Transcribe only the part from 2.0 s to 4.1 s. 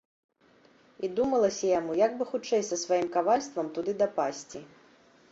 бы хутчэй са сваім кавальствам туды